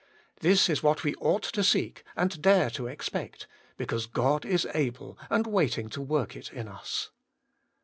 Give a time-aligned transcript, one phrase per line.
[0.39, 3.45] This is what we ought to seek and dare to expect,
[3.77, 7.11] because God is able and waiting to work it in us.